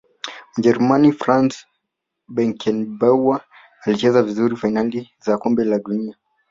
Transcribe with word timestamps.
mjerumani 0.57 1.11
franz 1.21 1.53
beckenbauer 2.35 3.39
alicheza 3.83 4.23
vizuri 4.23 4.55
fainali 4.61 4.99
za 5.25 5.33
kombe 5.37 5.63
la 5.65 5.79
dunia 5.79 6.15